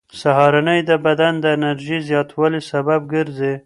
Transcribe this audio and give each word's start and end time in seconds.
سهارنۍ 0.21 0.79
د 0.89 0.91
بدن 1.05 1.33
د 1.39 1.45
انرژۍ 1.55 1.99
زیاتوالي 2.09 2.61
سبب 2.71 3.01
ګرځي. 3.13 3.53